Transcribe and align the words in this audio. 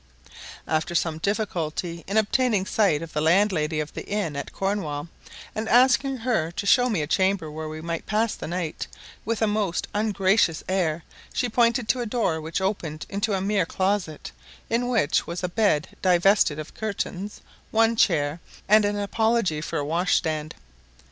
After 0.67 0.95
some 0.95 1.19
difficulty 1.19 2.03
in 2.07 2.17
obtaining 2.17 2.65
sight 2.65 3.03
of 3.03 3.13
the 3.13 3.21
landlady 3.21 3.79
of 3.79 3.93
the 3.93 4.03
inn 4.07 4.35
at 4.35 4.51
Cornwall, 4.51 5.09
and 5.53 5.69
asking 5.69 6.17
her 6.17 6.49
to 6.53 6.65
show 6.65 6.89
me 6.89 7.03
a 7.03 7.05
chamber 7.05 7.51
where 7.51 7.69
we 7.69 7.81
might 7.81 8.07
pass 8.07 8.33
the 8.33 8.47
night, 8.47 8.87
with 9.25 9.43
a 9.43 9.45
most 9.47 9.87
ungracious 9.93 10.63
air 10.67 11.03
she 11.33 11.49
pointed 11.49 11.87
to 11.89 11.99
a 12.01 12.07
door 12.07 12.41
which 12.41 12.61
opened 12.61 13.05
into 13.09 13.33
a 13.33 13.41
mere 13.41 13.67
closet, 13.67 14.31
in 14.71 14.87
which 14.87 15.27
was 15.27 15.43
a 15.43 15.47
bed 15.49 15.89
divested 16.01 16.57
of 16.57 16.73
curtains, 16.73 17.41
one 17.69 17.95
chair, 17.95 18.39
and 18.67 18.85
an 18.85 18.97
apology 18.97 19.61
for 19.61 19.77
a 19.77 19.85
wash 19.85 20.15
stand. 20.15 20.55